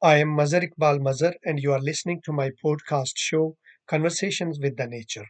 I 0.00 0.18
am 0.18 0.28
Mazhar 0.28 0.62
Iqbal 0.62 1.00
Mazhar, 1.00 1.34
and 1.44 1.58
you 1.58 1.72
are 1.72 1.80
listening 1.80 2.22
to 2.22 2.32
my 2.32 2.50
podcast 2.64 3.14
show, 3.16 3.56
Conversations 3.88 4.60
with 4.60 4.76
the 4.76 4.86
Nature. 4.86 5.26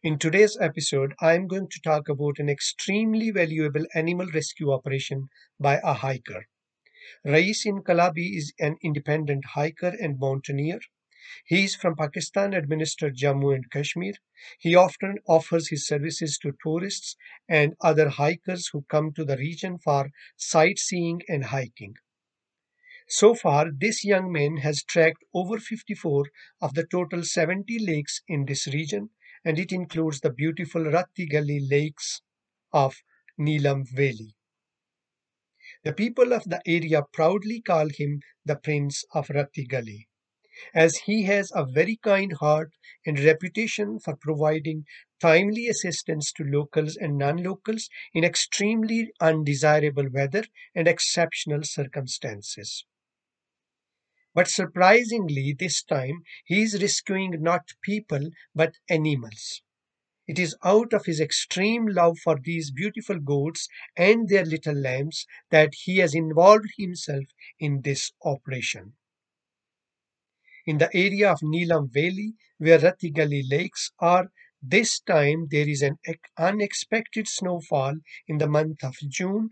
In 0.00 0.16
today's 0.16 0.56
episode, 0.60 1.12
I 1.20 1.34
am 1.34 1.48
going 1.48 1.68
to 1.68 1.80
talk 1.82 2.08
about 2.08 2.38
an 2.38 2.48
extremely 2.48 3.32
valuable 3.32 3.84
animal 3.96 4.28
rescue 4.32 4.70
operation 4.70 5.28
by 5.58 5.80
a 5.82 5.92
hiker. 5.92 6.46
Rais 7.24 7.66
Inkalabi 7.66 8.36
is 8.36 8.52
an 8.60 8.76
independent 8.80 9.44
hiker 9.54 9.94
and 10.00 10.20
mountaineer. 10.20 10.78
He 11.44 11.64
is 11.64 11.74
from 11.74 11.96
Pakistan 11.96 12.54
administered 12.54 13.16
Jammu 13.16 13.56
and 13.56 13.68
Kashmir. 13.72 14.14
He 14.60 14.76
often 14.76 15.18
offers 15.26 15.70
his 15.70 15.84
services 15.84 16.38
to 16.42 16.56
tourists 16.62 17.16
and 17.48 17.74
other 17.80 18.10
hikers 18.10 18.68
who 18.72 18.84
come 18.88 19.12
to 19.14 19.24
the 19.24 19.36
region 19.36 19.78
for 19.78 20.10
sightseeing 20.36 21.22
and 21.28 21.46
hiking. 21.46 21.96
So 23.08 23.36
far, 23.36 23.70
this 23.70 24.04
young 24.04 24.32
man 24.32 24.56
has 24.58 24.82
tracked 24.82 25.22
over 25.32 25.60
54 25.60 26.24
of 26.60 26.74
the 26.74 26.84
total 26.84 27.22
70 27.22 27.78
lakes 27.78 28.20
in 28.26 28.46
this 28.46 28.66
region, 28.66 29.10
and 29.44 29.60
it 29.60 29.70
includes 29.70 30.20
the 30.20 30.32
beautiful 30.32 30.84
Rati 30.84 31.28
Gali 31.28 31.60
lakes 31.70 32.20
of 32.72 32.96
Neelum 33.38 33.88
Valley. 33.88 34.34
The 35.84 35.92
people 35.92 36.32
of 36.32 36.44
the 36.44 36.60
area 36.66 37.02
proudly 37.12 37.60
call 37.60 37.88
him 37.90 38.22
the 38.44 38.56
Prince 38.56 39.04
of 39.14 39.30
Rati 39.30 39.68
Gali, 39.68 40.08
as 40.74 40.96
he 40.96 41.22
has 41.24 41.52
a 41.54 41.64
very 41.64 41.96
kind 42.02 42.32
heart 42.32 42.72
and 43.06 43.20
reputation 43.20 44.00
for 44.00 44.16
providing 44.16 44.84
timely 45.20 45.68
assistance 45.68 46.32
to 46.32 46.42
locals 46.42 46.96
and 46.96 47.16
non-locals 47.16 47.88
in 48.12 48.24
extremely 48.24 49.12
undesirable 49.20 50.08
weather 50.10 50.42
and 50.74 50.88
exceptional 50.88 51.62
circumstances. 51.62 52.84
But 54.36 54.48
surprisingly, 54.48 55.56
this 55.58 55.82
time 55.82 56.22
he 56.44 56.60
is 56.60 56.82
rescuing 56.82 57.42
not 57.42 57.70
people 57.82 58.30
but 58.54 58.74
animals. 58.90 59.62
It 60.28 60.38
is 60.38 60.54
out 60.62 60.92
of 60.92 61.06
his 61.06 61.20
extreme 61.20 61.86
love 61.86 62.18
for 62.18 62.38
these 62.38 62.70
beautiful 62.70 63.18
goats 63.18 63.66
and 63.96 64.28
their 64.28 64.44
little 64.44 64.74
lambs 64.74 65.26
that 65.50 65.72
he 65.84 65.98
has 65.98 66.14
involved 66.14 66.68
himself 66.76 67.24
in 67.58 67.80
this 67.80 68.12
operation. 68.22 68.92
In 70.66 70.76
the 70.76 70.94
area 70.94 71.32
of 71.32 71.40
Neelum 71.40 71.90
Valley, 71.90 72.34
where 72.58 72.78
Rati 72.78 73.10
Gali 73.12 73.42
lakes 73.50 73.90
are, 74.00 74.30
this 74.60 75.00
time 75.00 75.46
there 75.50 75.66
is 75.66 75.80
an 75.80 75.96
unexpected 76.36 77.26
snowfall 77.26 77.94
in 78.28 78.36
the 78.36 78.48
month 78.48 78.84
of 78.84 78.96
June. 79.08 79.48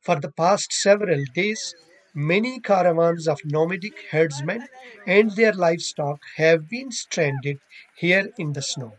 For 0.00 0.18
the 0.18 0.32
past 0.32 0.72
several 0.72 1.24
days, 1.34 1.74
Many 2.14 2.60
caravans 2.60 3.28
of 3.28 3.40
nomadic 3.44 3.94
herdsmen 4.10 4.68
and 5.06 5.30
their 5.32 5.52
livestock 5.52 6.20
have 6.36 6.68
been 6.68 6.90
stranded 6.92 7.58
here 7.96 8.32
in 8.38 8.52
the 8.52 8.62
snow. 8.62 8.94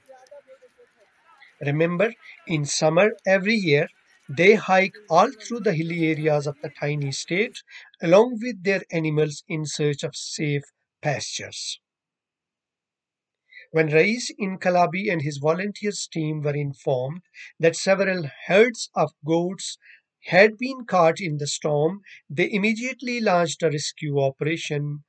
Remember, 1.62 2.14
in 2.48 2.66
summer 2.66 3.12
every 3.26 3.56
year, 3.56 3.88
they 4.30 4.56
hike 4.56 4.96
all 5.10 5.32
through 5.32 5.62
the 5.62 5.74
hilly 5.74 6.06
areas 6.08 6.48
of 6.48 6.56
the 6.62 6.70
tiny 6.70 7.12
state 7.12 7.62
along 8.02 8.40
with 8.42 8.64
their 8.64 8.84
animals 8.92 9.44
in 9.48 9.66
search 9.66 10.04
of 10.04 10.16
safe 10.16 10.64
pastures. 11.02 11.80
When 13.72 13.88
Rais 13.88 14.32
Inkalabi 14.40 15.12
and 15.12 15.22
his 15.22 15.38
volunteers 15.38 16.08
team 16.08 16.42
were 16.42 16.56
informed 16.56 17.22
that 17.60 17.76
several 17.76 18.30
herds 18.48 18.90
of 18.96 19.12
goats 19.26 19.78
had 20.26 20.58
been 20.58 20.86
caught 20.86 21.20
in 21.22 21.38
the 21.38 21.48
storm, 21.48 22.02
they 22.30 22.52
immediately 22.52 23.20
launched 23.20 23.64
a 23.64 23.70
rescue 23.72 24.20
operation 24.20 25.04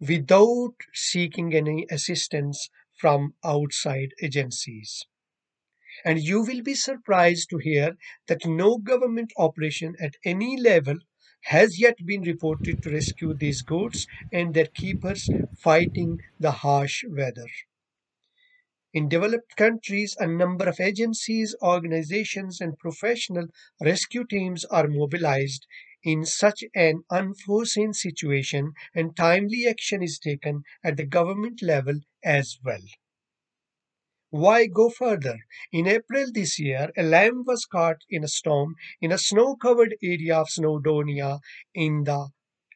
without 0.00 0.74
seeking 0.94 1.54
any 1.54 1.86
assistance 1.90 2.70
from 2.98 3.34
outside 3.44 4.10
agencies. 4.22 5.06
And 6.04 6.22
you 6.22 6.42
will 6.42 6.62
be 6.62 6.74
surprised 6.76 7.50
to 7.50 7.58
hear 7.58 7.96
that 8.28 8.46
no 8.46 8.78
government 8.78 9.32
operation 9.36 9.96
at 9.98 10.14
any 10.24 10.56
level 10.56 10.98
has 11.46 11.80
yet 11.80 11.96
been 12.06 12.22
reported 12.22 12.80
to 12.82 12.90
rescue 12.90 13.34
these 13.34 13.62
goats 13.62 14.06
and 14.30 14.54
their 14.54 14.68
keepers 14.68 15.32
fighting 15.52 16.20
the 16.38 16.52
harsh 16.52 17.02
weather. 17.08 17.48
In 18.94 19.08
developed 19.08 19.56
countries, 19.56 20.16
a 20.18 20.26
number 20.26 20.68
of 20.68 20.80
agencies, 20.80 21.54
organizations, 21.62 22.60
and 22.60 22.78
professional 22.78 23.48
rescue 23.80 24.24
teams 24.24 24.64
are 24.66 24.88
mobilized 24.88 25.66
in 26.02 26.24
such 26.24 26.64
an 26.74 27.04
unforeseen 27.10 27.92
situation, 27.92 28.72
and 28.94 29.16
timely 29.16 29.66
action 29.66 30.02
is 30.02 30.18
taken 30.18 30.62
at 30.82 30.96
the 30.96 31.06
government 31.06 31.62
level 31.62 32.00
as 32.24 32.58
well. 32.64 32.82
Why 34.30 34.66
go 34.66 34.90
further? 34.90 35.38
In 35.70 35.86
April 35.86 36.32
this 36.32 36.58
year, 36.58 36.90
a 36.96 37.02
lamb 37.02 37.44
was 37.46 37.66
caught 37.66 38.02
in 38.10 38.24
a 38.24 38.28
storm 38.28 38.74
in 39.00 39.12
a 39.12 39.18
snow 39.18 39.54
covered 39.54 39.94
area 40.02 40.38
of 40.38 40.48
Snowdonia 40.48 41.38
in 41.74 42.02
the 42.04 42.30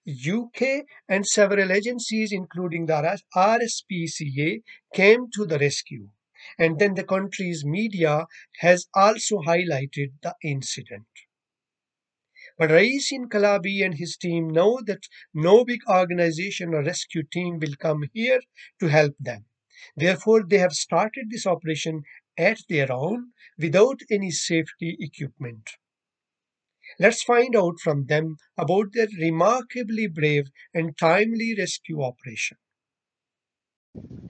UK 0.06 0.84
and 1.08 1.26
several 1.26 1.72
agencies, 1.72 2.32
including 2.32 2.86
the 2.86 3.18
RSPCA, 3.36 4.62
came 4.94 5.26
to 5.34 5.44
the 5.44 5.58
rescue. 5.58 6.08
And 6.58 6.78
then 6.78 6.94
the 6.94 7.04
country's 7.04 7.64
media 7.64 8.26
has 8.60 8.86
also 8.94 9.38
highlighted 9.38 10.12
the 10.22 10.34
incident. 10.42 11.06
But 12.58 12.70
Rais 12.70 13.12
Inkalabi 13.12 13.84
and 13.84 13.94
his 13.94 14.16
team 14.16 14.48
know 14.48 14.80
that 14.86 15.08
no 15.34 15.64
big 15.64 15.80
organization 15.88 16.72
or 16.72 16.82
rescue 16.82 17.22
team 17.22 17.58
will 17.58 17.74
come 17.78 18.04
here 18.14 18.40
to 18.80 18.86
help 18.86 19.14
them. 19.18 19.44
Therefore, 19.96 20.42
they 20.42 20.58
have 20.58 20.72
started 20.72 21.26
this 21.30 21.46
operation 21.46 22.04
at 22.38 22.58
their 22.68 22.90
own 22.92 23.32
without 23.58 24.00
any 24.10 24.30
safety 24.30 24.96
equipment. 25.00 25.68
Let's 27.00 27.22
find 27.22 27.56
out 27.56 27.80
from 27.80 28.06
them 28.06 28.36
about 28.58 28.94
their 28.94 29.08
remarkably 29.18 30.06
brave 30.08 30.46
and 30.74 30.96
timely 30.98 31.54
rescue 31.58 32.02
operation. 32.02 32.56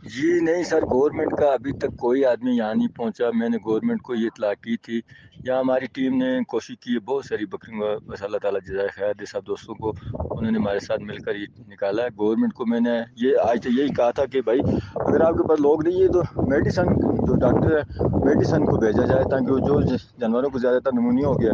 जी, 0.07 0.41
नहीं 0.41 0.65
sir 0.65 0.85
government 0.85 1.33
का 1.39 1.47
अभी 1.53 1.73
तक 1.83 1.95
कोई 2.01 2.23
आदमी 2.25 2.57
यहाँ 2.57 2.75
नहीं 2.75 2.89
पहुँचा। 2.97 3.31
मैंने 3.35 3.59
गवर्नमेंट 3.59 4.01
को 4.07 4.15
ये 4.15 4.27
इतला 4.27 4.53
की 4.55 4.77
थी। 4.79 5.03
यहाँ 5.47 5.59
हमारी 5.61 5.87
टीम 5.95 6.15
ने 6.17 6.29
कोशिश 6.51 6.77
की 6.83 6.93
है 6.93 6.99
बहुत 7.07 7.27
सारी 7.27 7.47
बकरियों 7.55 7.97
बस 8.07 8.23
अल्लाह 8.23 8.39
ताला 8.43 8.59
जजाय 8.67 8.89
खैर 8.97 9.25
सब 9.27 9.45
दोस्तों 9.47 9.75
को। 9.75 9.91
उन्होंने 10.37 10.59
हमारे 10.59 10.81
साथ 10.81 10.99
मिलकर 11.09 11.37
ये 11.37 11.47
निकाला। 11.69 12.03
है 12.03 12.11
गवर्नमेंट 12.13 12.53
को 12.53 12.65
मैंने 12.67 12.95
ये, 13.19 13.35
आज 13.35 13.63
तो 13.65 13.71
यही 13.71 13.91
कहा 13.99 14.11
था 14.19 14.27
कि 14.27 14.41
भाई, 14.49 14.59
अगर 14.59 15.23
आपके 15.23 15.49
पास 15.49 15.59
लोग 15.61 15.85
नहीं 15.89 16.03
है 16.03 16.09
तो 16.09 16.23
मेडिसन 16.51 16.95
जो 17.27 17.35
डॉक्टर 17.47 17.77
है 17.77 17.83
मेडिसन 18.27 18.65
को 18.67 18.77
भेजा 18.87 19.07
जाए 19.07 19.25
ताकि 19.35 19.61
जो 19.67 19.83
जानवरों 20.21 20.51
को 20.51 20.59
ज़्यादातर 20.59 20.93
नमूनिया 21.01 21.29
हो 21.29 21.35
गया। 21.43 21.53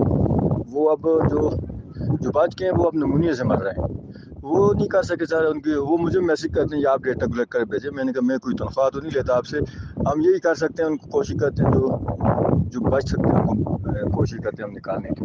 وہ 0.70 0.90
اب 0.90 1.02
جو 1.02 1.50
جو 2.20 2.30
بچ 2.30 2.56
کے 2.56 2.64
ہیں، 2.64 2.72
وہ 2.72 2.84
اب 2.84 2.96
نمونیا 2.96 3.34
سے 3.34 3.44
مر 3.44 3.62
رہے 3.62 3.70
ہیں۔ 3.70 3.94
وہ 4.42 4.72
نہیں 4.72 4.88
کر 4.88 5.02
سکے 5.02 5.26
سر 5.26 5.44
ان 5.44 5.60
کی 5.60 5.74
وہ 5.74 5.96
مجھے 5.98 6.20
میسج 6.20 6.48
کرتے 6.54 6.76
ہیں 6.76 6.82
یا 6.82 6.92
آپ 6.92 7.02
ڈیٹا 7.02 7.26
کلیکٹ 7.26 7.50
کر 7.50 7.60
بھیجیں 7.60 7.90
میں 7.90 8.04
نے 8.04 8.12
کہا، 8.12 8.26
میں 8.26 8.38
کوئی 8.38 8.56
تنخواہ 8.56 8.90
تو 8.90 9.00
نہیں 9.00 9.10
لیتا 9.14 9.36
آپ 9.36 9.46
سے۔ 9.46 9.58
ہم 9.96 10.20
یہی 10.20 10.38
کر 10.38 10.54
سکتے 10.54 10.82
ہیں، 10.82 10.90
ان 10.90 10.96
کو 10.96 11.10
کوشش 11.10 11.34
کرتے 11.40 11.64
ہیں 11.64 11.72
جو 11.72 11.98
جو 12.66 12.80
بچ 12.80 13.04
سکتے 13.04 13.28
ہیں 13.28 13.42
ان 13.42 13.64
کو 13.64 14.16
کوشش 14.16 14.38
کرتے 14.44 14.62
ہیں 14.62 14.70
ہم 14.70 14.76
نکالنے 14.76 15.08
کی۔ 15.08 15.24